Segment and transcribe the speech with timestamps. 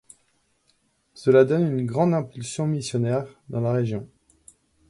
[1.13, 4.09] Cela donne une grande impulsion missionnaire dans la région.